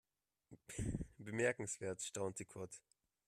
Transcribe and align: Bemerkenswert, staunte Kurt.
Bemerkenswert, 1.19 2.01
staunte 2.01 2.43
Kurt. 2.45 2.81